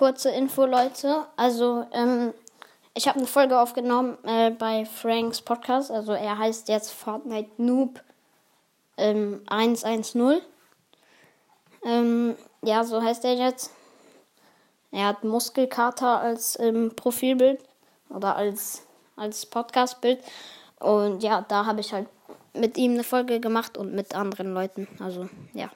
kurze 0.00 0.30
Info, 0.30 0.64
Leute. 0.64 1.26
Also, 1.36 1.84
ähm, 1.92 2.32
ich 2.94 3.06
habe 3.06 3.18
eine 3.18 3.26
Folge 3.26 3.60
aufgenommen 3.60 4.16
äh, 4.24 4.50
bei 4.50 4.86
Franks 4.86 5.42
Podcast. 5.42 5.90
Also, 5.90 6.12
er 6.12 6.38
heißt 6.38 6.70
jetzt 6.70 6.90
Fortnite 6.90 7.50
Noob 7.58 8.02
ähm, 8.96 9.42
110. 9.46 10.40
Ähm, 11.84 12.34
ja, 12.62 12.82
so 12.82 13.02
heißt 13.02 13.26
er 13.26 13.34
jetzt. 13.34 13.72
Er 14.90 15.08
hat 15.08 15.22
Muskelkater 15.22 16.18
als 16.18 16.58
ähm, 16.58 16.92
Profilbild 16.96 17.60
oder 18.08 18.36
als, 18.36 18.86
als 19.16 19.44
Podcastbild. 19.44 20.20
Und 20.78 21.22
ja, 21.22 21.44
da 21.46 21.66
habe 21.66 21.80
ich 21.80 21.92
halt 21.92 22.08
mit 22.54 22.78
ihm 22.78 22.92
eine 22.92 23.04
Folge 23.04 23.38
gemacht 23.38 23.76
und 23.76 23.92
mit 23.92 24.14
anderen 24.14 24.54
Leuten. 24.54 24.88
Also, 24.98 25.28
ja. 25.52 25.68